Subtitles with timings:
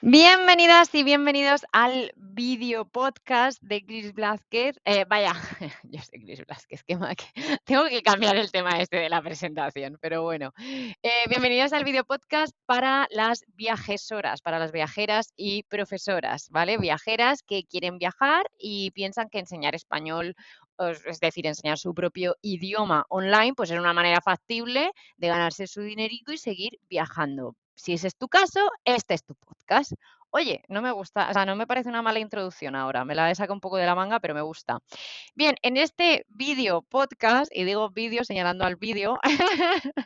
[0.00, 4.78] Bienvenidas y bienvenidos al video podcast de Chris Blázquez.
[4.84, 5.32] Eh, vaya,
[5.84, 6.98] yo soy Chris Blázquez, que
[7.64, 10.52] tengo que cambiar el tema este de la presentación, pero bueno.
[10.58, 16.76] Eh, bienvenidos al video podcast para las viajesoras, para las viajeras y profesoras, ¿vale?
[16.76, 20.34] Viajeras que quieren viajar y piensan que enseñar español
[21.06, 25.82] es decir, enseñar su propio idioma online, pues es una manera factible de ganarse su
[25.82, 27.54] dinerito y seguir viajando.
[27.74, 29.92] Si ese es tu caso, este es tu podcast.
[30.30, 33.30] Oye, no me gusta, o sea, no me parece una mala introducción ahora, me la
[33.30, 34.80] he sacado un poco de la manga, pero me gusta.
[35.34, 39.18] Bien, en este vídeo podcast, y digo vídeo señalando al vídeo,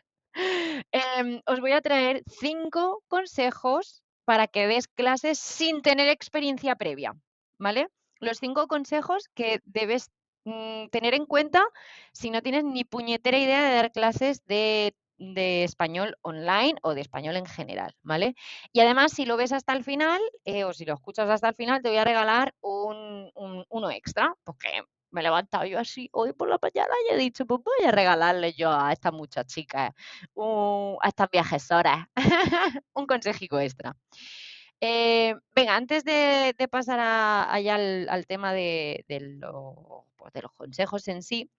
[0.92, 7.14] em, os voy a traer cinco consejos para que des clases sin tener experiencia previa,
[7.58, 7.88] ¿vale?
[8.20, 10.10] Los cinco consejos que debes
[10.44, 11.64] mm, tener en cuenta
[12.12, 17.00] si no tienes ni puñetera idea de dar clases de de español online o de
[17.00, 18.34] español en general, ¿vale?
[18.72, 21.54] Y además, si lo ves hasta el final eh, o si lo escuchas hasta el
[21.54, 24.68] final, te voy a regalar un, uno extra, porque
[25.10, 27.90] me he levantado yo así hoy por la mañana y he dicho, pues voy a
[27.90, 29.94] regalarle yo a esta muchachica,
[30.36, 32.06] a estas viajesoras,
[32.94, 33.96] un consejico extra.
[34.80, 41.50] Eh, venga, antes de, pasar allá al, tema pues, de los consejos en sí,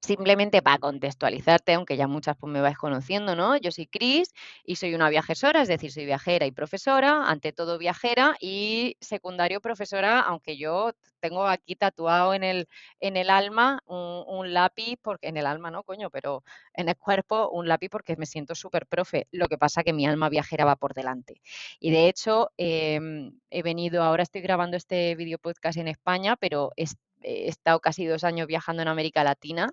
[0.00, 3.56] Simplemente para contextualizarte, aunque ya muchas pues, me vais conociendo, ¿no?
[3.56, 4.32] Yo soy Cris
[4.64, 9.60] y soy una viajesora, es decir, soy viajera y profesora, ante todo viajera y secundario
[9.60, 12.68] profesora, aunque yo tengo aquí tatuado en el,
[13.00, 17.50] en el alma un, lápiz, porque en el alma no, coño, pero en el cuerpo
[17.50, 19.26] un lápiz porque me siento súper profe.
[19.32, 21.42] Lo que pasa que mi alma viajera va por delante.
[21.80, 26.72] Y de hecho, em, he venido, ahora estoy grabando este video podcast en España, pero
[26.76, 29.70] es he estado casi dos años viajando en América Latina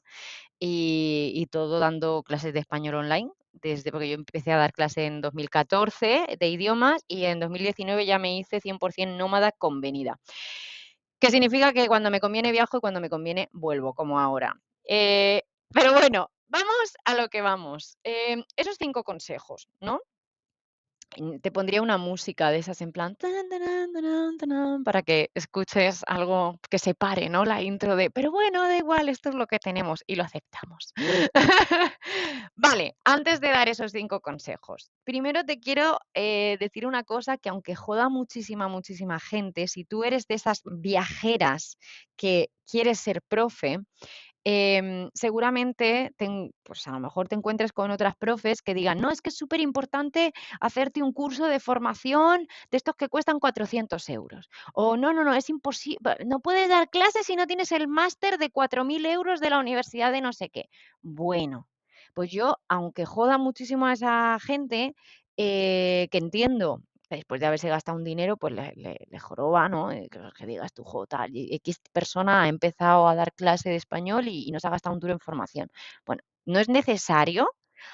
[0.60, 5.22] y, todo dando clases de español online, desde porque yo empecé a dar clase en
[5.22, 10.20] 2014 de idiomas y en 2019 ya me hice 100% nómada convenida.
[11.20, 14.60] ¿Qué significa que cuando me conviene viajo y cuando me conviene vuelvo, como ahora.
[14.88, 15.44] Eh,
[15.74, 17.98] pero bueno, vamos a lo que vamos.
[18.04, 20.02] Em, esos cinco consejos, ¿no?
[21.42, 23.18] Te pondría una música de esas en plan
[24.84, 27.46] para que escuches algo que se pare, ¿no?
[27.46, 30.94] La intro de, pero bueno, da igual, esto es lo que tenemos y lo aceptamos.
[32.56, 37.50] vale, antes de dar esos cinco consejos, primero te quiero eh, decir una cosa que
[37.50, 41.78] aunque joda muchísima, muchísima gente, si tú eres de esas viajeras
[42.16, 43.80] que quieres ser profe,
[44.48, 46.14] Em, seguramente
[46.62, 49.38] pues a lo mejor te encuentres con otras profes que digan, no, es que es
[49.38, 54.50] súper importante hacerte un curso de formación de estos que cuestan 400 euros.
[54.74, 58.38] O no, no, no, es imposible, no puedes dar clases si no tienes el máster
[58.38, 60.70] de 4.000 euros de la universidad de no sé qué.
[61.02, 61.68] Bueno,
[62.14, 64.96] pues yo, aunque joda muchísimo a esa gente,
[65.38, 69.92] eh, que entiendo después de haberse gastado un dinero, pues le, le, joroba, ¿no?
[69.92, 74.52] Eh, que, digas tú, jota, X persona ha empezado a dar clase de español y,
[74.52, 75.70] no se ha gastado un duro en formación.
[76.06, 77.50] Bueno, no es necesario,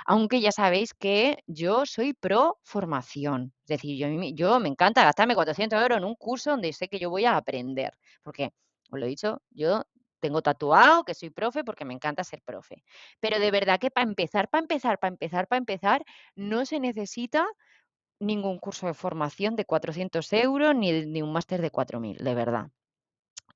[0.05, 3.53] aunque ya sabéis que yo soy pro formación.
[3.63, 6.99] Es decir, yo, yo me encanta gastarme 400 euros en un curso donde sé que
[6.99, 7.93] yo voy a aprender.
[8.23, 8.53] Porque,
[8.91, 9.83] os lo he dicho, yo
[10.21, 12.83] tengo tatuado que soy profe porque me encanta ser profe.
[13.19, 16.05] Pero de verdad que para empezar, para empezar, para empezar, para empezar,
[16.35, 17.45] no se necesita
[18.21, 22.69] ningún curso de formación de 400 euros ni, un máster de 4.000, de verdad.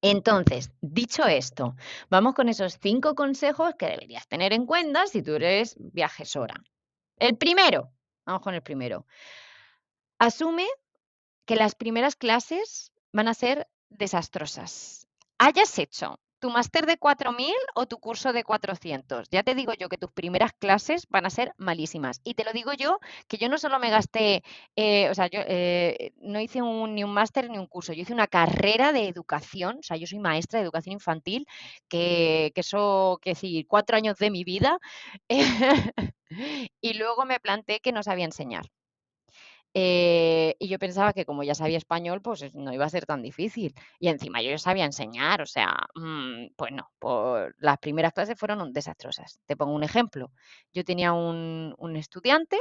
[0.01, 1.75] Entonces, dicho esto,
[2.09, 6.55] vamos con esos cinco consejos que deberías tener en cuenta si tú eres viajesora.
[7.17, 7.91] El primero,
[8.25, 9.05] vamos con el primero.
[10.19, 10.67] Asume
[11.45, 15.07] que las primeras clases van a ser desastrosas.
[15.37, 19.29] Hayas hecho tu máster de 4.000 o tu curso de 400.
[19.31, 22.21] Ya te digo yo que tus primeras clases van a ser malísimas.
[22.23, 24.43] Y te lo digo yo, que yo no solo me gasté,
[24.75, 28.13] eh, o sea, yo eh, no hice ni un máster ni un curso, yo hice
[28.13, 31.47] una carrera de educación, o sea, yo soy maestra de educación infantil,
[31.87, 34.77] que, que eso, que decir, cuatro años de mi vida,
[36.79, 38.65] y luego me planté que no sabía enseñar.
[39.77, 43.21] Eh, y yo pensaba que como ya sabía español, pues no iba a ser tan
[43.21, 43.75] difícil.
[43.99, 46.89] Y encima yo ya sabía enseñar, o sea, mm, pues no,
[47.57, 49.39] las primeras clases fueron desastrosas.
[49.45, 50.31] Te pongo un ejemplo.
[50.73, 52.57] Yo tenía un, estudiante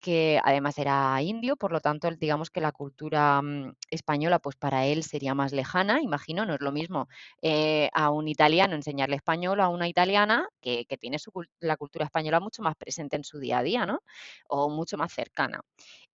[0.00, 4.86] que además era indio, por lo tanto, digamos que la cultura mm, española, pues para
[4.86, 7.08] él sería más lejana, imagino, no es lo mismo
[7.42, 11.18] eh, a un italiano enseñarle español a una italiana que, tiene
[11.60, 14.00] la cultura española mucho más presente en su día a día, ¿no?
[14.48, 15.60] O mucho más cercana.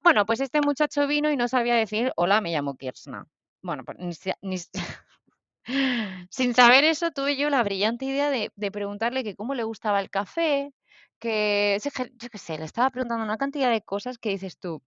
[0.02, 3.26] Bueno, pues este muchacho vino y no sabía decir, hola, me llamo Kirsna.
[3.62, 3.98] Bueno, pues
[6.30, 10.00] sin saber eso, tuve yo la brillante idea de, de preguntarle que cómo le gustaba
[10.00, 10.74] el café,
[11.20, 11.78] que,
[12.16, 14.82] yo qué sé, le estaba preguntando una cantidad de cosas que dices tú,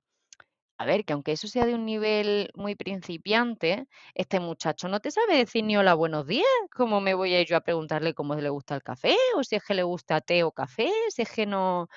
[0.78, 5.12] a ver, que aunque eso sea de un nivel muy principiante, este muchacho no te
[5.12, 6.46] sabe decir ni hola, buenos días.
[6.74, 9.14] ¿Cómo me voy a ir yo a preguntarle cómo le gusta el café?
[9.36, 11.88] O si es que le gusta té o café, si es que no...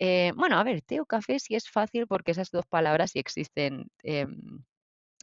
[0.00, 3.18] eh, bueno, a ver, té o café sí es fácil porque esas dos palabras sí
[3.18, 4.62] existen em,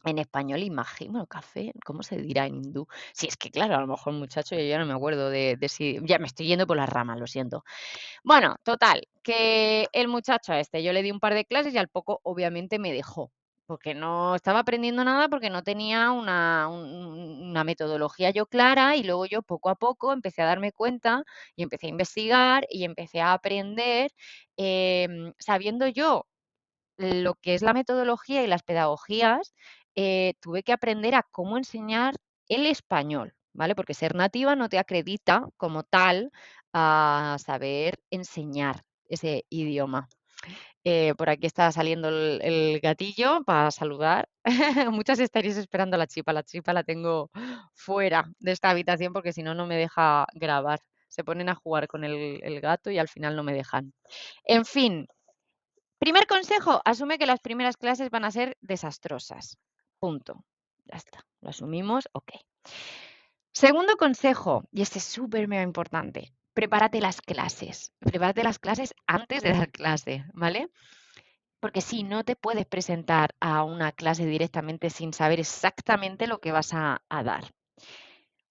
[0.05, 2.87] en español, imagino, café, ¿cómo se dirá en hindú?
[3.13, 5.69] Si es que, claro, a lo mejor muchacho, yo ya no me acuerdo de, de
[5.69, 5.99] si...
[6.03, 7.63] Ya me estoy yendo por las ramas, lo siento.
[8.23, 11.89] Bueno, total, que el muchacho este, yo le di un par de clases y al
[11.89, 13.31] poco obviamente me dejó,
[13.65, 19.03] porque no estaba aprendiendo nada, porque no tenía una, un- una metodología yo clara y
[19.03, 21.23] luego yo poco a poco empecé a darme cuenta
[21.55, 24.11] y empecé a investigar y empecé a aprender,
[24.57, 26.27] em, sabiendo yo
[26.97, 29.53] lo que es la metodología y las pedagogías,
[29.95, 32.15] eh, tuve que aprender a cómo enseñar
[32.47, 33.75] el español, ¿vale?
[33.75, 36.31] Porque ser nativa no te acredita como tal
[36.73, 40.09] a saber enseñar ese idioma.
[40.85, 44.29] Eh, por aquí está saliendo el, gatillo para saludar.
[44.91, 46.31] Muchas estaréis esperando la chipa.
[46.31, 47.31] La chipa la tengo
[47.73, 50.79] fuera de esta habitación porque si no, no me deja grabar.
[51.07, 53.93] Se ponen a jugar con el, el gato y al final no me dejan.
[54.43, 55.07] En fin,
[55.97, 59.57] Primer consejo, asume que las primeras clases van a ser desastrosas.
[59.97, 60.43] Punto.
[60.85, 62.31] Ya está, lo asumimos, ok.
[63.51, 67.91] Segundo consejo, y este es súper importante, prepárate las clases.
[67.99, 70.69] Prepárate las clases antes de dar clase, ¿vale?
[71.59, 76.51] Porque si no te puedes presentar a una clase directamente sin saber exactamente lo que
[76.51, 77.43] vas a, a dar.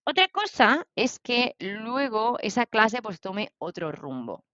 [0.04, 4.44] Otra cosa es que luego esa clase pues tome otro rumbo.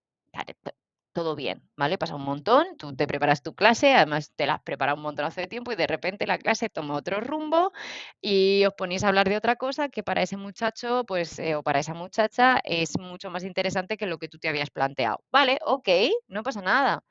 [1.12, 1.98] Todo bien, ¿vale?
[1.98, 5.24] Pasa un montón, tú te preparas tu clase, además te la has preparado un montón
[5.26, 7.72] hace tiempo y de repente la clase toma otro rumbo
[8.20, 11.64] y os ponéis a hablar de otra cosa que para ese muchacho pues eh, o
[11.64, 15.24] para esa muchacha es mucho más interesante que lo que tú te habías planteado.
[15.32, 15.88] Vale, ok,
[16.28, 17.02] no pasa nada.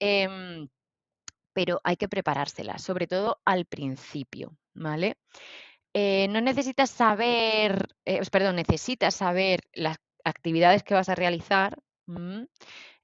[0.00, 0.68] Em,
[1.52, 5.18] pero hay que preparársela, sobre todo al principio, ¿vale?
[5.94, 11.78] Eh, no necesitas saber, eh, perdón, necesitas saber las actividades que vas a realizar,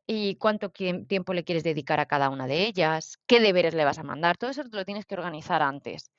[0.06, 3.98] y cuánto tiempo le quieres dedicar a cada una de ellas, qué deberes le vas
[3.98, 6.10] a mandar, todo eso te lo tienes que organizar antes.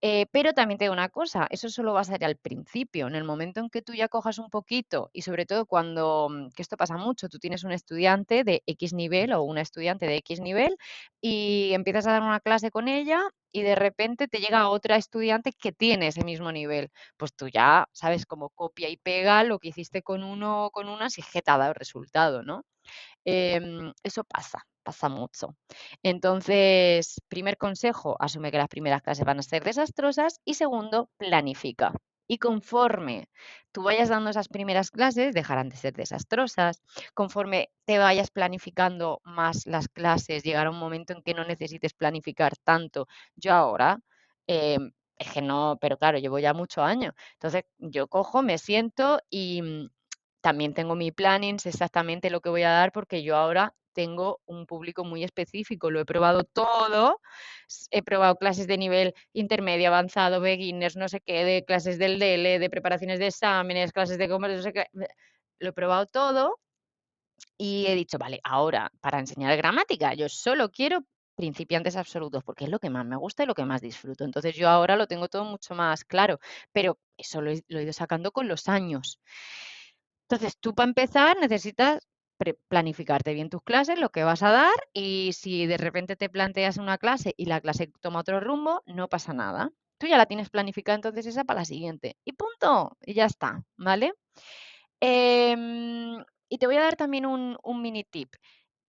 [0.00, 3.08] Eh, pero también te digo una cosa, eso solo va a ser al principio.
[3.08, 6.50] En el momento en que tú ya cojas un poquito y sobre todo cuando, mm,
[6.54, 10.16] que esto pasa mucho, tú tienes un estudiante de X nivel o una estudiante de
[10.18, 10.76] X nivel
[11.20, 13.20] y empiezas a dar una clase con ella
[13.50, 16.90] y de repente te llega otra estudiante que tiene ese mismo nivel.
[17.16, 20.88] Pues tú ya sabes cómo copia y pega lo que hiciste con uno o con
[20.88, 22.64] una si te ha dado resultado, ¿no?
[23.24, 25.56] Em, eso pasa, pasa mucho.
[26.02, 31.92] Entonces, primer consejo, asume que las primeras clases van a ser desastrosas y segundo, planifica.
[32.30, 33.28] Y conforme
[33.72, 36.82] tú vayas dando esas primeras clases, dejarán de ser desastrosas.
[37.14, 42.52] Conforme te vayas planificando más las clases, llegará un momento en que no necesites planificar
[42.58, 43.06] tanto.
[43.36, 43.98] Yo ahora,
[44.46, 47.12] em, es que no, pero claro, llevo ya muchos años.
[47.34, 49.88] Entonces, yo cojo, me siento y, mm,
[50.48, 54.40] también tengo mi planning, sé exactamente lo que voy a dar porque yo ahora tengo
[54.46, 57.20] un público muy específico, lo he probado todo,
[57.90, 62.58] he probado clases de nivel intermedio, avanzado, beginners, no sé qué, de clases del DL,
[62.58, 64.86] de preparaciones de exámenes, clases de comercio, no sé qué,
[65.58, 66.58] lo he probado todo
[67.58, 71.04] y he dicho, vale, ahora para enseñar gramática, yo solo quiero
[71.36, 74.24] principiantes absolutos porque es lo que más me gusta y lo que más disfruto.
[74.24, 76.40] Entonces yo ahora lo tengo todo mucho más claro,
[76.72, 79.20] pero eso lo he, lo he ido sacando con los años.
[80.28, 82.06] Entonces, tú para empezar necesitas
[82.68, 86.76] planificarte bien tus clases, lo que vas a dar y si de repente te planteas
[86.76, 89.70] una clase y la clase toma otro rumbo, no pasa nada.
[89.98, 92.16] Tú ya la tienes planificada, entonces esa para la siguiente.
[92.24, 94.12] Y punto, y ya está, ¿vale?
[95.00, 96.18] Em,
[96.48, 98.34] y te voy a dar también un, un mini tip.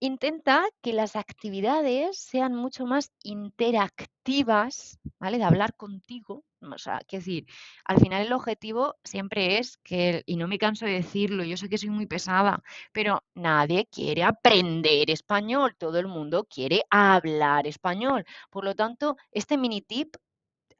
[0.02, 5.36] Intenta que las actividades sean mucho más interactivas, ¿vale?
[5.36, 6.42] De hablar contigo.
[6.62, 7.46] O sea, quiero decir,
[7.84, 11.68] al final el objetivo siempre es que, y no me canso de decirlo, yo sé
[11.68, 18.24] que soy muy pesada, pero nadie quiere aprender español, todo el mundo quiere hablar español.
[18.50, 20.16] Por lo tanto, este mini tip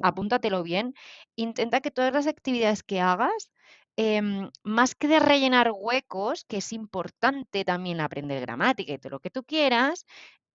[0.02, 0.94] apúntatelo bien,
[1.36, 3.50] intenta que todas las actividades que hagas,
[3.96, 9.20] em, más que de rellenar huecos, que es importante también aprender gramática y todo lo
[9.20, 10.06] que tú quieras,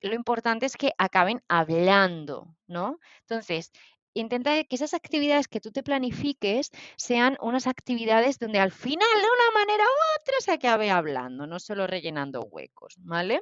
[0.01, 2.99] lo importante es que acaben hablando, ¿no?
[3.21, 3.71] Entonces,
[4.13, 9.27] intenta que esas actividades que tú te planifiques sean unas actividades donde al final, de
[9.27, 13.41] una manera u otra, se acabe hablando, no solo rellenando huecos, ¿vale?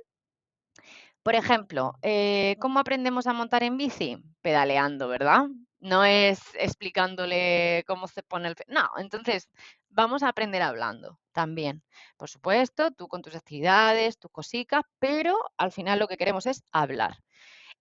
[1.23, 4.17] Por ejemplo, eh, ¿cómo aprendemos a montar en bici?
[4.41, 5.45] Pedaleando, ¿verdad?
[5.79, 8.55] No es explicándole cómo se pone el...
[8.67, 9.49] No, entonces
[9.93, 11.83] vamos a aprender hablando también.
[12.17, 16.63] Por supuesto, tú con tus actividades, tus cositas, pero al final lo que queremos es
[16.71, 17.17] hablar.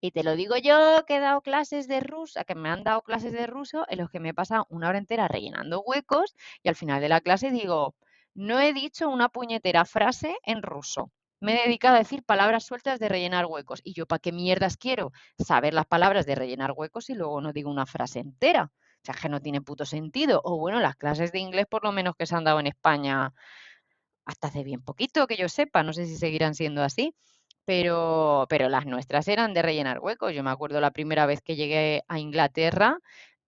[0.00, 3.02] Y te lo digo yo, que he dado clases de ruso, que me han dado
[3.02, 6.68] clases de ruso en los que me he pasado una hora entera rellenando huecos y
[6.68, 7.94] al final de la clase digo,
[8.34, 11.10] no he dicho una puñetera frase en ruso.
[11.40, 13.80] Me he dedicado a decir palabras sueltas de rellenar huecos.
[13.84, 17.52] ¿Y yo para qué mierdas quiero saber las palabras de rellenar huecos y luego no
[17.52, 18.72] digo una frase entera?
[19.02, 20.40] O sea, que no tiene puto sentido.
[20.44, 23.32] O bueno, las clases de inglés por lo menos que se han dado en España
[24.24, 27.14] hasta hace bien poquito, que yo sepa, no sé si seguirán siendo así,
[27.64, 30.34] pero, pero las nuestras eran de rellenar huecos.
[30.34, 32.98] Yo me acuerdo la primera vez que llegué a Inglaterra,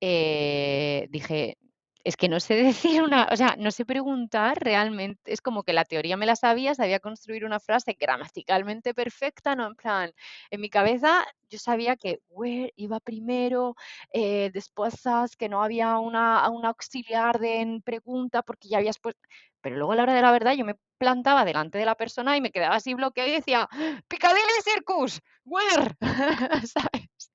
[0.00, 1.58] eh, dije,
[2.04, 5.72] es que no sé decir una, o sea, no sé preguntar realmente, es como que
[5.72, 9.66] la teoría me la sabía, sabía construir una frase gramaticalmente perfecta, ¿no?
[9.66, 10.12] En plan,
[10.50, 13.74] en mi cabeza yo sabía que where iba primero,
[14.12, 14.94] eh, después
[15.38, 19.20] que no había una, un auxiliar de en pregunta porque ya habías puesto,
[19.60, 22.36] pero luego a la hora de la verdad yo me plantaba delante de la persona
[22.36, 23.68] y me quedaba así bloqueado y decía,
[24.08, 25.96] Piccadilly Circus, where,
[26.66, 27.30] ¿sabes?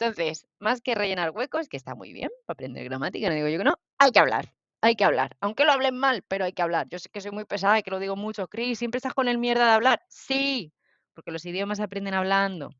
[0.00, 3.58] Entonces, más que rellenar huecos, que está muy bien para aprender gramática, no digo yo
[3.58, 5.36] que no, hay que hablar, hay que hablar.
[5.40, 6.88] Aunque lo hablen mal, pero hay que hablar.
[6.88, 8.48] Yo sé que soy muy pesada y que lo digo mucho.
[8.48, 10.02] Cris, ¿siempre estás con el mierda de hablar?
[10.08, 10.72] Sí,
[11.12, 12.70] porque los idiomas se aprenden hablando.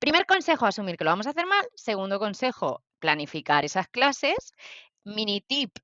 [0.00, 1.68] Primer consejo, asumir que lo vamos a hacer mal.
[1.74, 4.54] Segundo consejo, planificar esas clases.
[5.04, 5.76] Mini tip,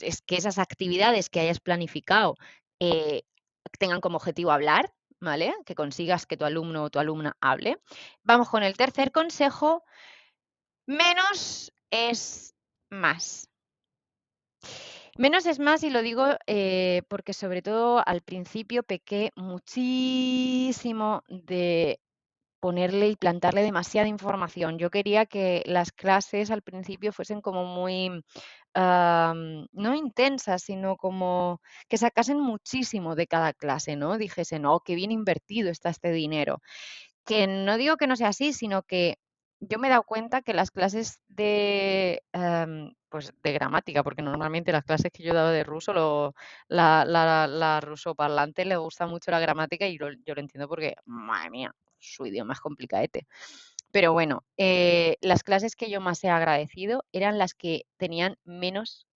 [0.00, 2.36] es que esas actividades que hayas planificado
[2.80, 3.22] eh,
[3.78, 4.92] tengan como objetivo hablar,
[5.22, 5.54] ¿vale?
[5.64, 7.78] Que consigas que tu alumno o tu alumna hable.
[8.22, 9.84] Vamos con el tercer consejo.
[10.86, 12.54] Menos es
[12.90, 13.48] más.
[15.16, 22.00] Menos es más y lo digo eh, porque sobre todo al principio pequé muchísimo de
[22.60, 24.78] ponerle y plantarle demasiada información.
[24.78, 28.24] Yo quería que las clases al principio fuesen como muy
[28.74, 34.18] no intensas, sino como que sacasen muchísimo de cada clase, ¿no?
[34.18, 36.60] Dijesen, oh, qué bien invertido está este dinero.
[37.24, 39.18] Que no digo que no sea así, sino que
[39.60, 42.22] yo me he dado cuenta que las clases de,
[43.08, 46.34] pues de gramática, porque normalmente las clases que yo dado de ruso, lo,
[46.68, 50.96] la, la, la, ruso parlante le gusta mucho la gramática y yo lo entiendo porque,
[51.06, 53.26] madre mía, su idioma es complicadete.
[53.92, 59.06] Pero bueno, eh, las clases que yo más he agradecido eran las que tenían menos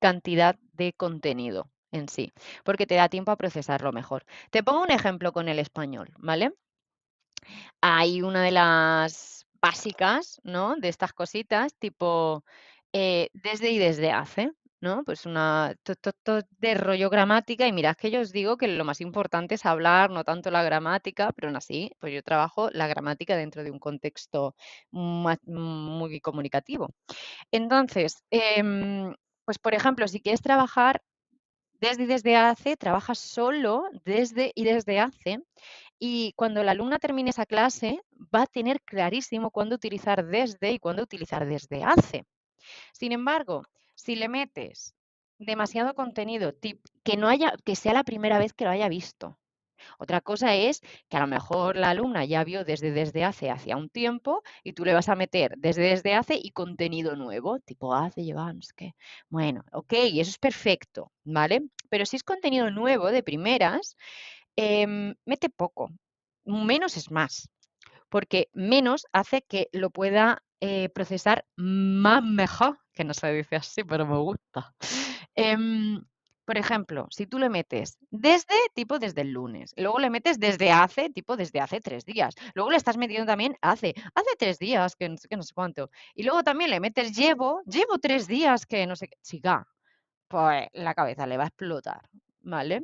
[0.00, 2.32] cantidad de contenido en sí,
[2.64, 4.24] porque te da tiempo a procesarlo mejor.
[4.50, 6.52] Te pongo un ejemplo con el español, ¿vale?
[7.80, 10.76] Hay una de las básicas, ¿no?
[10.76, 12.44] De estas cositas, tipo
[12.92, 15.02] eh, desde y desde hace, ¿no?
[15.04, 15.74] Pues una
[16.58, 20.10] de rollo gramática y mirad que yo os digo que lo más importante es hablar,
[20.10, 23.78] no tanto la gramática, pero aún así, pues yo trabajo la gramática dentro de un
[23.78, 24.54] contexto
[24.90, 26.90] muy comunicativo.
[27.52, 31.02] Entonces, em, pues por ejemplo, si quieres trabajar
[31.80, 35.38] desde y desde hace, trabajas solo desde y desde hace
[35.98, 38.00] y cuando la alumna termine esa clase
[38.34, 42.26] va a tener clarísimo cuándo utilizar desde y cuándo utilizar desde hace.
[42.92, 43.62] Sin embargo,
[43.98, 44.94] si le metes
[45.38, 46.54] demasiado contenido
[47.04, 49.38] que no haya, que sea la primera vez que lo haya visto.
[49.98, 53.76] Otra cosa es que a lo mejor la alumna ya vio desde desde hace hacia
[53.76, 57.94] un tiempo y tú le vas a meter desde desde hace y contenido nuevo, tipo
[57.94, 58.94] hace llevamos que
[59.28, 61.62] bueno, ok, eso es perfecto, ¿vale?
[61.90, 63.96] Pero si es contenido nuevo de primeras,
[64.56, 65.90] em, mete poco,
[66.44, 67.48] menos es más,
[68.08, 73.84] porque menos hace que lo pueda eh, procesar más mejor, que no se dice así,
[73.84, 74.74] pero me gusta.
[75.36, 76.02] Em,
[76.44, 80.72] por ejemplo, si tú le metes desde, tipo desde el lunes, luego le metes desde
[80.72, 84.96] hace, tipo desde hace tres días, luego le estás metiendo también hace, hace tres días,
[84.96, 88.26] que no sé, que no sé cuánto, y luego también le metes llevo, llevo tres
[88.26, 89.64] días, que no sé qué, chica,
[90.26, 92.02] pues la cabeza le va a explotar,
[92.40, 92.82] ¿vale?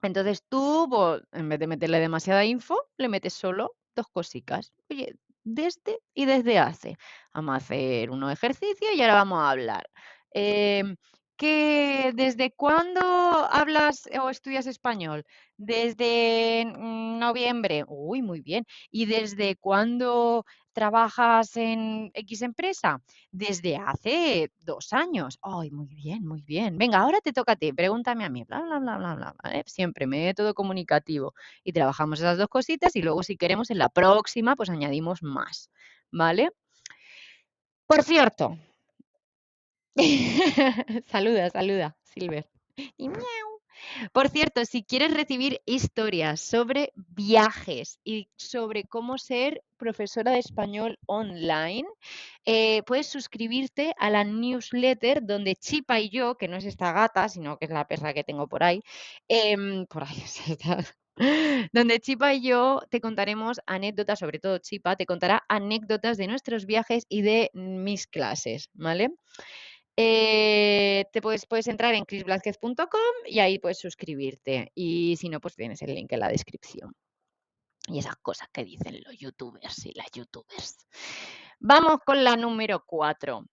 [0.00, 4.72] Entonces tú, pues, en vez de meterle demasiada info, le metes solo dos cositas.
[4.90, 6.96] Oye, desde y desde hace.
[7.34, 9.88] Vamos a hacer unos ejercicios y ahora vamos a hablar.
[10.32, 10.96] Em,
[11.36, 15.24] ¿qué, ¿Desde cuándo hablas o estudias español?
[15.56, 17.84] Desde noviembre.
[17.86, 18.66] Uy, muy bien.
[18.90, 23.00] ¿Y desde cuándo trabajas en X empresa?
[23.30, 25.38] Desde hace dos años.
[25.42, 26.78] Ay, muy bien, muy bien.
[26.78, 27.72] Venga, ahora te toca a ti.
[27.72, 28.44] Pregúntame a mí.
[28.44, 29.34] Bla, bla, bla, bla, bla.
[29.42, 29.64] ¿vale?
[29.66, 31.34] Siempre método comunicativo.
[31.62, 35.70] Y trabajamos esas dos cositas y luego si queremos en la próxima pues añadimos más.
[36.10, 36.50] ¿Vale?
[37.86, 38.56] Por cierto.
[41.06, 42.48] saluda, saluda, Silver.
[44.12, 50.98] Por cierto, si quieres recibir historias sobre viajes y sobre cómo ser profesora de español
[51.06, 51.86] online,
[52.44, 57.28] eh, puedes suscribirte a la newsletter donde Chipa y yo, que no es esta gata,
[57.28, 58.80] sino que es la perra que tengo por ahí,
[59.28, 60.24] em, por ahí,
[61.72, 66.66] donde Chipa y yo te contaremos anécdotas, sobre todo Chipa, te contará anécdotas de nuestros
[66.66, 69.10] viajes y de mis clases, ¿vale?
[69.96, 74.72] Eh, te puedes, entrar en chrisblázquez.com y ahí puedes suscribirte.
[74.74, 76.94] Y si no, pues tienes el link en la descripción.
[77.86, 80.86] Y esas cosas que dicen los youtubers y las youtubers.
[81.60, 83.46] Vamos con la número cuatro.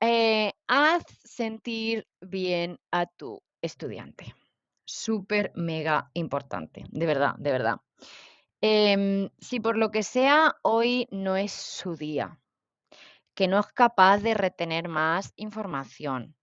[0.00, 4.34] Eh, haz sentir bien a tu estudiante.
[4.84, 6.84] Súper, mega importante.
[6.90, 7.76] De verdad, de verdad.
[8.60, 12.38] Em, si por lo que sea hoy no es su día,
[13.38, 16.34] que no es capaz de retener más información,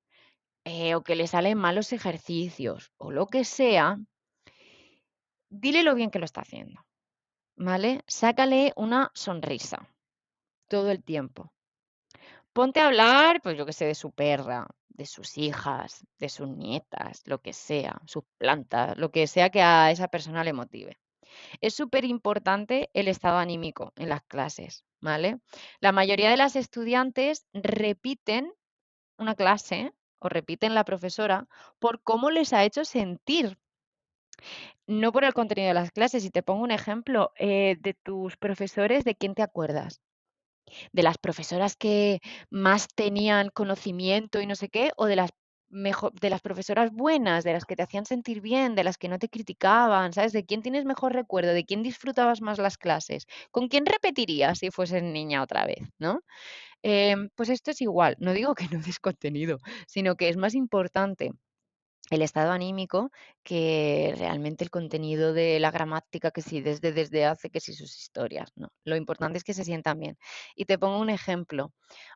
[0.64, 3.98] eh, o que le salen malos ejercicios, o lo que sea,
[5.50, 6.86] dile lo bien que lo está haciendo.
[7.58, 8.02] ¿Vale?
[8.08, 9.90] Sácale una sonrisa
[10.70, 11.52] todo el tiempo.
[12.54, 16.48] Ponte a hablar, pues yo que sé, de su perra, de sus hijas, de sus
[16.48, 20.98] nietas, lo que sea, sus plantas, lo que sea que a esa persona le motive.
[21.60, 25.39] Es súper importante el estado anímico en las clases, ¿vale?
[25.79, 28.51] La mayoría de las estudiantes repiten
[29.17, 31.47] una clase o repiten la profesora
[31.79, 33.57] por cómo les ha hecho sentir.
[34.88, 36.24] No por el contenido de las clases.
[36.24, 40.01] Si te pongo un ejemplo, eh, de tus profesores, ¿de quién te acuerdas?
[40.91, 42.19] ¿De las profesoras que
[42.50, 44.91] más tenían conocimiento y no sé qué?
[44.97, 45.31] ¿O de las
[45.75, 49.20] de las profesoras buenas, de las que te hacían sentir bien, de las que no
[49.20, 50.32] te criticaban, ¿sabes?
[50.34, 51.53] ¿De quién tienes mejor recuerdo?
[51.53, 53.27] ¿De quién disfrutabas más las clases?
[53.51, 55.89] ¿Con quién repetirías si fueses niña otra vez?
[56.00, 56.22] ¿No?
[56.84, 58.15] Em, pues esto es igual.
[58.20, 61.32] No digo que no des contenido, sino que es más importante
[62.12, 63.12] el estado anímico
[63.44, 67.98] que realmente el contenido de la gramática que sí desde desde hace que sí sus
[67.98, 68.70] historias, ¿no?
[68.84, 70.17] Lo importante es que se sientan bien.
[70.55, 71.74] Y te pongo un ejemplo.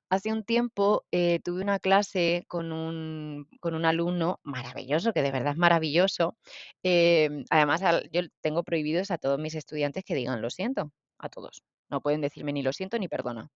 [0.10, 5.32] Hace un tiempo eh, tuve una clase con un, con un alumno maravilloso, que de
[5.32, 6.38] verdad es maravilloso.
[6.84, 11.62] Em, además, yo tengo prohibidos a todos mis estudiantes que digan lo siento, a todos.
[11.90, 13.50] No pueden decirme ni lo siento ni perdona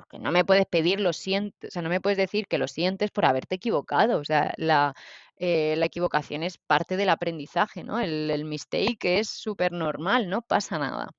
[0.00, 2.68] porque no me puedes pedir lo siento, o sea, no me puedes decir que lo
[2.68, 4.18] sientes por haberte equivocado.
[4.18, 4.94] O sea, la,
[5.36, 8.00] eh, la equivocación es parte del aprendizaje, ¿no?
[8.00, 11.10] El, el mistake es súper normal, no pasa nada.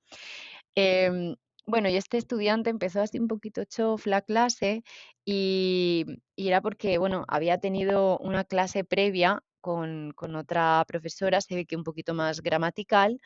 [0.76, 4.84] Em, bueno, y este estudiante empezó así un poquito chof la clase
[5.26, 11.66] y, era porque, bueno, había tenido una clase previa con, con otra profesora, se ve
[11.66, 13.20] que un poquito más gramatical,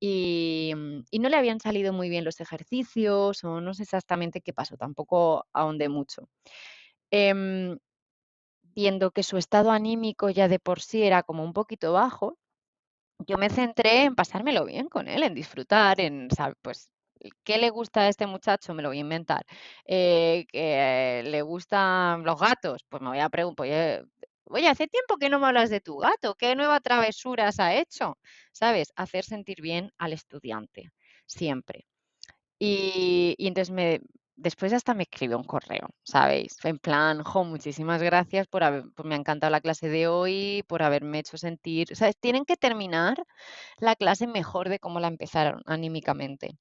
[0.00, 4.76] y, no le habían salido muy bien los ejercicios o no sé exactamente qué pasó,
[4.76, 6.28] tampoco ahondé mucho.
[7.10, 7.78] Em,
[8.74, 12.38] viendo que su estado anímico ya de por sí era como un poquito bajo,
[13.26, 16.28] yo me centré en pasármelo bien con él, en disfrutar, en,
[16.62, 16.90] pues,
[17.44, 18.74] ¿qué le gusta a este muchacho?
[18.74, 19.44] Me lo voy a inventar.
[19.84, 24.04] Eh, le gustan los gatos, pues me voy a preguntar, oye,
[24.52, 28.18] oye, hace tiempo que no me hablas de tu gato, ¿qué nueva travesuras ha hecho?
[28.52, 28.92] ¿Sabes?
[28.96, 30.92] Hacer sentir bien al estudiante,
[31.26, 31.86] siempre.
[32.58, 34.00] Y, entonces me,
[34.36, 36.56] después hasta me escribió un correo, ¿sabéis?
[36.64, 40.64] En plan, jo, muchísimas gracias por haber, por me ha encantado la clase de hoy,
[40.68, 42.16] por haberme hecho sentir, ¿sabes?
[42.20, 43.16] Tienen que terminar
[43.78, 46.58] la clase mejor de cómo la empezaron anímicamente.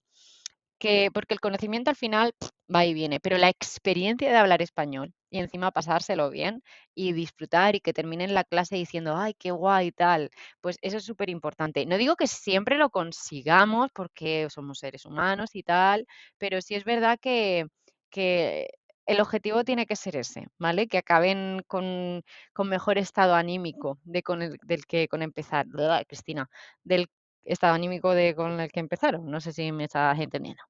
[0.82, 2.34] Que, porque el conocimiento al final
[2.74, 6.64] va y viene, pero la experiencia de hablar español y encima pasárselo bien
[6.96, 10.98] y disfrutar y que terminen la clase diciendo, ay, qué guay y tal, pues eso
[10.98, 11.86] es súper importante.
[11.86, 16.08] No digo que siempre lo consigamos porque somos seres humanos y tal,
[16.40, 17.68] pero sí es verdad que,
[18.10, 18.70] que
[19.06, 20.88] el objetivo tiene que ser ese, ¿vale?
[20.88, 26.04] Que acaben con, con mejor estado anímico de con el, del que con empezar, ¿verdad,
[26.08, 26.50] Cristina?
[26.84, 27.08] Del
[27.44, 29.30] estado anímico de con el que empezaron.
[29.30, 30.64] No sé si me estás entendiendo.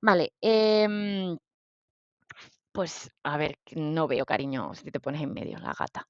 [0.00, 1.36] Vale, em,
[2.72, 6.06] pues a ver, no veo cariño si te pones en medio, la gata.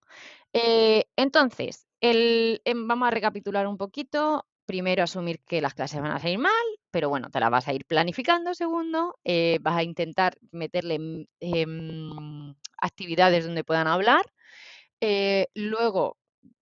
[0.52, 4.46] Eh, entonces, el, em, vamos a recapitular un poquito.
[4.66, 6.52] Primero, asumir que las clases van a salir mal,
[6.90, 8.54] pero bueno, te las vas a ir planificando.
[8.54, 14.24] Segundo, eh, vas a intentar meterle em, actividades donde puedan hablar.
[15.00, 16.18] Eh, luego,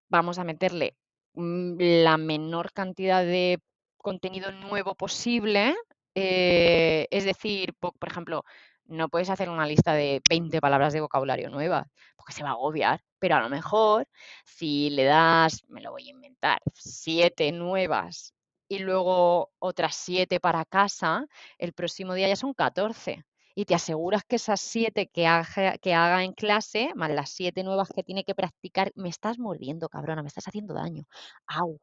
[0.09, 0.97] vamos a meterle
[1.35, 3.61] la menor cantidad de
[3.99, 5.75] contenido nuevo posible.
[6.17, 8.45] eh, es decir, po- por ejemplo,
[8.85, 12.53] no puedes hacer una lista de 20 palabras de vocabulario nuevas, porque se va a
[12.53, 13.01] agobiar.
[13.19, 14.07] Pero a lo mejor,
[14.45, 18.35] si le das, me lo voy a inventar, siete nuevas
[18.69, 21.27] y luego otras siete para casa,
[21.59, 23.25] el próximo día ya son 14.
[23.55, 27.63] Y te aseguras que esas siete que haga, que haga en clase, más las siete
[27.63, 31.05] nuevas que tiene que practicar, me estás mordiendo, cabrona, me estás haciendo daño.
[31.47, 31.79] Au.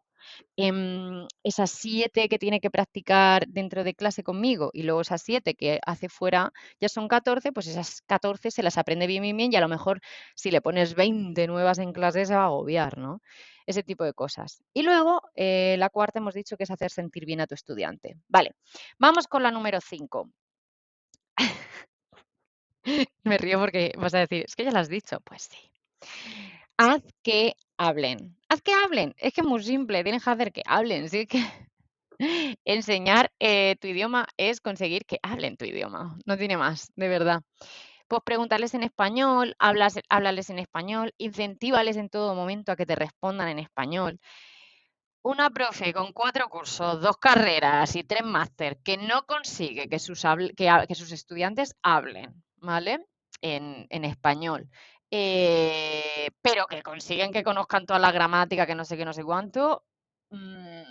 [0.55, 5.55] Em, esas siete que tiene que practicar dentro de clase conmigo y luego esas siete
[5.55, 9.51] que hace fuera ya son 14, pues esas 14 se las aprende bien, bien, bien
[9.53, 9.99] y a lo mejor
[10.36, 13.21] si le pones 20 nuevas en clase se va a agobiar, ¿no?
[13.65, 14.63] ese tipo de cosas.
[14.73, 18.17] Y luego, eh, la cuarta hemos dicho que es hacer sentir bien a tu estudiante.
[18.27, 18.51] Vale,
[18.99, 20.29] vamos con la número 5.
[23.23, 25.19] Me río porque vas a decir, es que ya lo has dicho.
[25.21, 25.71] Pues sí.
[26.77, 28.37] Haz que hablen.
[28.49, 29.13] Haz que hablen.
[29.17, 31.09] Es que es muy simple, tienes que hacer que hablen.
[31.09, 31.27] ¿sí?
[31.27, 31.43] que
[32.65, 36.17] enseñar eh, tu idioma es conseguir que hablen tu idioma.
[36.25, 37.41] No tiene más, de verdad.
[38.07, 42.95] Pues preguntarles en español, hablas, háblales en español, incentívales en todo momento a que te
[42.95, 44.19] respondan en español.
[45.23, 50.23] Una profe con cuatro cursos, dos carreras y tres máster que no consigue que sus,
[50.57, 53.06] que, sus estudiantes hablen, ¿vale?
[53.41, 54.69] En, español.
[55.12, 59.24] Eh, pero que consiguen que conozcan toda la gramática, que no sé qué, no sé
[59.24, 59.84] cuánto.
[60.30, 60.84] Mm,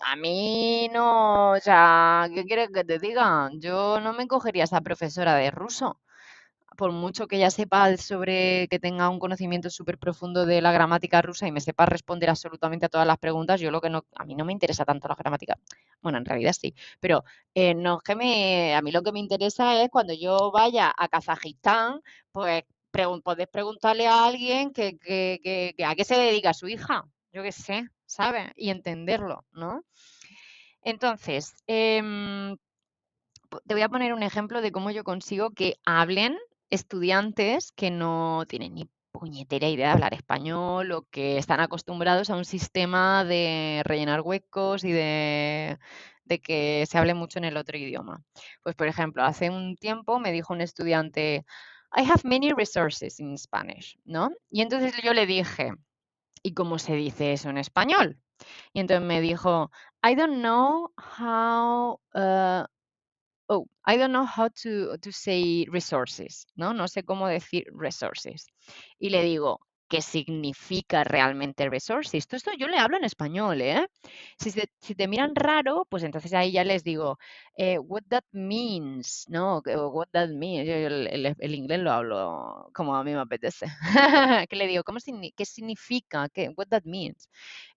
[0.00, 3.50] a mí no, o sea, ¿qué quieres que te diga?
[3.54, 6.00] Yo no me cogería a esa profesora de ruso.
[6.80, 11.20] Por mucho que ella sepa sobre que tenga un conocimiento súper profundo de la gramática
[11.20, 14.24] rusa y me sepa responder absolutamente a todas las preguntas, yo lo que no, a
[14.24, 15.58] mí no me interesa tanto la gramática.
[16.00, 17.22] Bueno, en realidad sí, pero
[17.54, 20.90] eh, no es que me, a mí lo que me interesa es cuando yo vaya
[20.96, 22.00] a Kazajistán,
[22.32, 22.64] pues
[23.22, 27.52] podés preguntarle a alguien que, que, que, a qué se dedica su hija, yo qué
[27.52, 28.52] sé, ¿sabes?
[28.56, 29.84] Y entenderlo, ¿no?
[30.80, 32.56] Entonces, em,
[33.66, 36.38] te voy a poner un ejemplo de cómo yo consigo que hablen
[36.70, 42.36] estudiantes que no tienen ni puñetera idea de hablar español o que están acostumbrados a
[42.36, 45.78] un sistema de rellenar huecos y de,
[46.42, 48.22] que se hable mucho en el otro idioma.
[48.62, 51.44] Pues, por ejemplo, hace un tiempo me dijo un estudiante,
[51.94, 54.30] I have many resources in Spanish, ¿no?
[54.48, 55.72] Y entonces yo le dije,
[56.42, 58.18] ¿y cómo se dice eso en español?
[58.72, 59.70] Y entonces me dijo,
[60.02, 62.64] I don't know how, uh,
[63.50, 66.72] oh, I don't know how to, to say resources, ¿no?
[66.72, 68.46] No sé cómo decir resources.
[68.98, 69.58] Y le digo,
[69.88, 72.28] qué significa realmente resources.
[72.28, 73.88] Todo esto yo le hablo en español, ¿eh?
[74.38, 77.18] Si, si te miran raro, pues entonces ahí ya les digo,
[77.56, 79.60] eh, what that means, ¿no?
[79.66, 80.68] What that means.
[80.68, 83.66] Yo el, inglés lo hablo como a mí me apetece.
[84.48, 84.84] ¿Qué le digo?
[84.84, 85.00] ¿Cómo,
[85.36, 86.28] ¿Qué significa?
[86.28, 87.28] ¿Qué, what that means?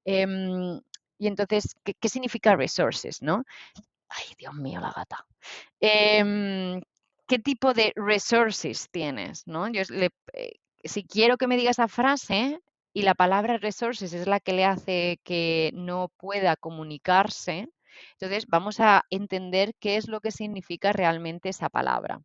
[0.05, 0.79] Em,
[1.17, 3.43] y entonces, ¿qué, ¿qué, significa resources, no?
[4.15, 5.25] Ay, Dios mío, la gata.
[5.79, 6.81] Em,
[7.27, 9.47] ¿Qué tipo de resources tienes?
[9.47, 9.67] ¿no?
[9.69, 12.59] Yo le, eh, si quiero que me diga esa frase
[12.93, 17.69] y la palabra resources es la que le hace que no pueda comunicarse,
[18.13, 22.21] entonces vamos a entender qué es lo que significa realmente esa palabra.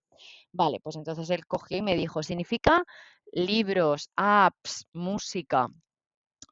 [0.53, 2.85] Vale, pues entonces él cogió y me dijo, significa
[3.33, 5.69] libros, apps, música.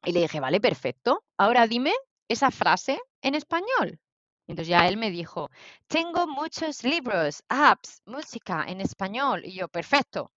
[0.05, 1.23] Y le dije, vale, perfecto.
[1.37, 1.93] Ahora dime
[2.27, 3.99] esa frase en español.
[4.47, 5.49] Entonces ya él me dijo,
[5.87, 9.43] tengo muchos libros, apps, música en español.
[9.45, 10.31] Y yo, perfecto.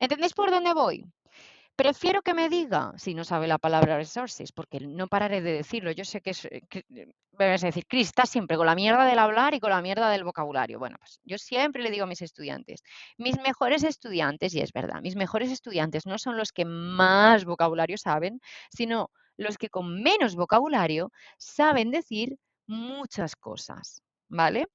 [0.00, 1.04] ¿Entendéis por dónde voy?
[1.76, 5.90] Prefiero que me diga, si no sabe la palabra resources, porque no pararé de decirlo.
[5.90, 6.62] Yo sé que es, eh,
[7.38, 10.24] a decir, Cris, está siempre con la mierda del hablar y con la mierda del
[10.24, 10.78] vocabulario.
[10.78, 12.82] Bueno, pues yo siempre le digo a mis estudiantes,
[13.16, 17.96] mis mejores estudiantes, y es verdad, mis mejores estudiantes no son los que más vocabulario
[17.98, 24.66] saben, sino los que con menos vocabulario saben decir muchas cosas, ¿vale?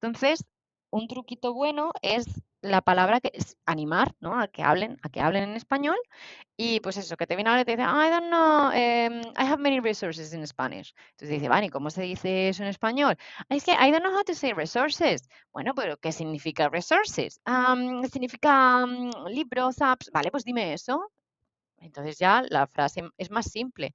[0.00, 0.44] Entonces,
[0.90, 2.26] un truquito bueno es
[2.62, 4.40] la palabra que es animar, ¿no?
[4.40, 5.96] A que hablen, a que hablen en español.
[6.56, 9.44] Y pues eso, que te viene ahora y te dice, I don't know, em, I
[9.50, 10.94] have many resources in Spanish.
[11.12, 13.16] Entonces dice, vale, ¿cómo se dice eso en español?
[13.48, 15.28] Es que I don't know how to say resources.
[15.52, 17.40] Bueno, pero ¿qué significa resources?
[18.10, 20.10] significa mm, libros, apps.
[20.12, 21.10] Vale, pues dime eso.
[21.78, 23.94] Entonces ya la frase es más simple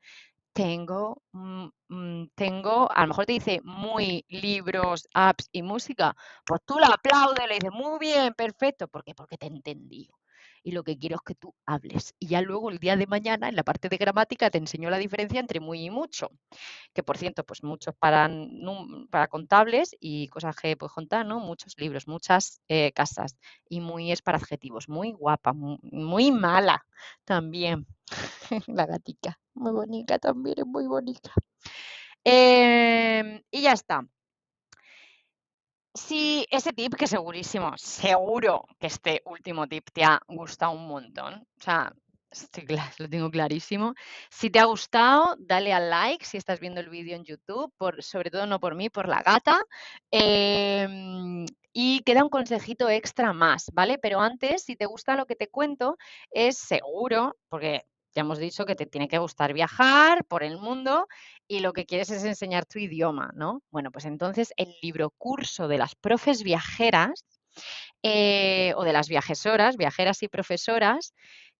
[0.53, 6.61] tengo, mm, mm, tengo, a lo mejor te dice muy libros, apps y música, pues
[6.65, 9.13] tú la aplaudes, le dices, muy bien, perfecto, ¿por qué?
[9.15, 10.15] Porque te he entendido
[10.63, 12.13] y lo que quiero es que tú hables.
[12.19, 14.97] Y ya luego el día de mañana, en la parte de gramática, te enseño la
[14.97, 16.29] diferencia entre muy y mucho,
[16.93, 18.29] que por cierto, pues muchos para,
[19.09, 21.39] para contables y cosas que puedes contar, ¿no?
[21.39, 23.37] Muchos libros, muchas eh, casas.
[23.69, 26.85] Y muy es para adjetivos, muy guapa, muy, mala
[27.25, 27.87] también.
[28.67, 31.31] la gatica, muy bonita también, es muy bonita.
[32.23, 34.05] Em, y ya está.
[35.93, 41.33] Sí, ese tip que segurísimo, seguro que este último tip te ha gustado un montón.
[41.59, 41.93] O sea,
[42.97, 43.93] lo tengo clarísimo.
[44.29, 48.01] Si te ha gustado, dale al like si estás viendo el vídeo en YouTube, por,
[48.03, 49.59] sobre todo no por mí, por la gata.
[50.11, 53.97] Em, y queda un consejito extra más, ¿vale?
[53.97, 55.97] Pero antes, si te gusta lo que te cuento,
[56.31, 61.07] es seguro, porque ya hemos dicho que te tiene que gustar viajar por el mundo
[61.47, 63.61] y lo que quieres es enseñar tu idioma, ¿no?
[63.71, 67.25] Bueno, pues entonces el libro curso de las profes viajeras
[68.03, 71.13] eh, o de las viajesoras, viajeras y profesoras,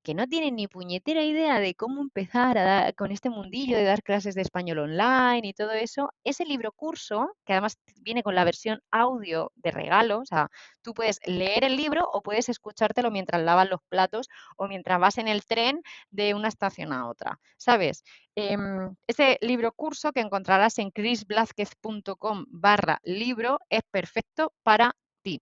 [0.03, 3.83] que no tienen ni puñetera idea de cómo empezar a dar- con este mundillo de
[3.83, 8.35] dar clases de español online y todo eso, ese libro curso, que además viene con
[8.35, 10.49] la versión audio de regalo, o sea,
[10.81, 15.17] tú puedes leer el libro o puedes escuchártelo mientras lavas los platos o mientras vas
[15.17, 18.03] en el tren de una estación a otra, ¿sabes?
[18.35, 25.41] Em, ese libro curso que encontrarás en chrisblázquez.com barra libro es perfecto para ti.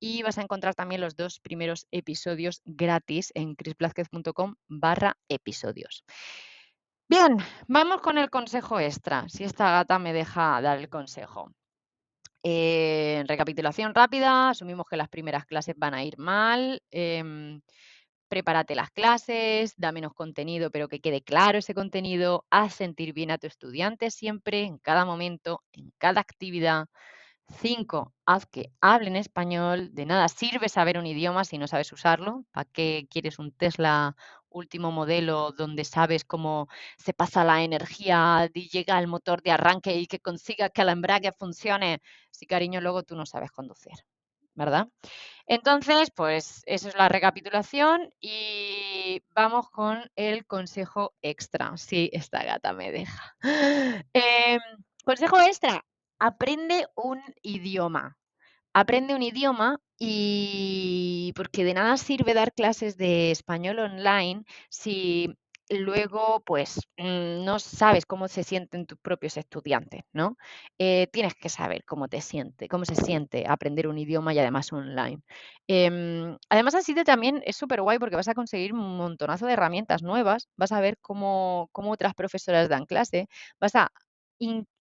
[0.00, 6.04] Y vas a encontrar también los dos primeros episodios gratis en chrisblázquez.com barra episodios.
[7.08, 11.50] Bien, vamos con el consejo extra, si esta gata me deja dar el consejo.
[12.42, 16.82] Eh, recapitulación rápida, asumimos que las primeras clases van a ir mal.
[16.90, 17.60] em,
[18.28, 23.30] prepárate las clases, da menos contenido, pero que quede claro ese contenido, haz sentir bien
[23.30, 26.86] a tu estudiante siempre, en cada momento, en cada actividad.
[27.50, 29.94] Cinco, haz que hablen español.
[29.94, 32.44] De nada sirve saber un idioma si no sabes usarlo.
[32.52, 34.16] ¿Para qué quieres un Tesla
[34.50, 39.94] último modelo donde sabes cómo se pasa la energía y llega al motor de arranque
[39.96, 42.02] y que consiga que el embrague funcione?
[42.30, 43.94] Si cariño, luego tú no sabes conducir,
[44.54, 44.88] ¿verdad?
[45.46, 51.76] Entonces, pues eso es la recapitulación y vamos con el consejo extra.
[51.78, 53.36] Si esta gata me deja.
[54.14, 54.60] Em,
[55.04, 55.84] consejo extra,
[56.18, 58.16] aprende un idioma.
[58.74, 65.34] Aprende un idioma y porque de nada sirve dar clases de español online si
[65.70, 70.36] luego pues mm, no sabes cómo se sienten tus propios estudiantes, ¿no?
[70.78, 74.72] Eh, tienes que saber cómo te siente, cómo se siente aprender un idioma y además
[74.72, 75.20] online.
[75.66, 79.54] Em, además así de también es súper guay porque vas a conseguir un montonazo de
[79.54, 83.28] herramientas nuevas, vas a ver cómo, cómo otras profesoras dan clase,
[83.60, 83.90] vas a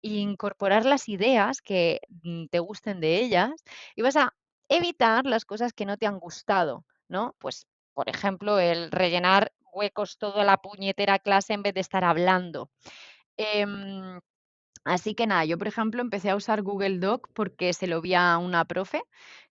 [0.09, 3.53] incorporar las ideas que mm, te gusten de ellas
[3.97, 4.35] y vas a
[4.69, 7.35] evitar las cosas que no te han gustado, ¿no?
[7.39, 12.71] Pues, por ejemplo, el rellenar huecos toda la puñetera clase en vez de estar hablando.
[13.37, 14.21] Em,
[14.85, 18.15] así que nada, yo, por ejemplo, empecé a usar Google Doc porque se lo vi
[18.15, 19.03] a una profe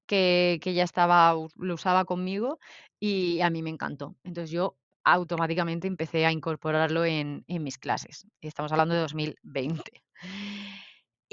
[0.07, 2.59] que, que ya estaba, lo usaba conmigo
[2.99, 4.15] y a mí me encantó.
[4.23, 8.27] Entonces yo automáticamente empecé a incorporarlo en, mis clases.
[8.41, 10.03] Estamos hablando de 2020.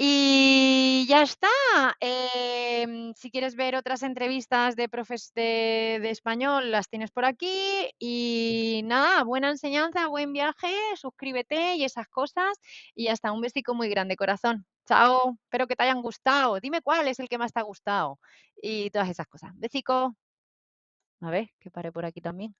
[0.03, 1.47] Y ya está.
[1.99, 7.87] Em, si quieres ver otras entrevistas de profes de, español, las tienes por aquí.
[7.99, 12.57] Y nada, buena enseñanza, buen viaje, suscríbete y esas cosas.
[12.95, 14.65] Y hasta un besico muy grande, corazón.
[14.87, 16.59] Chao, espero que te hayan gustado.
[16.59, 18.19] Dime cuál es el que más te ha gustado.
[18.55, 19.51] Y todas esas cosas.
[19.55, 20.15] Besico.
[21.21, 22.55] A ver, que pare por aquí también.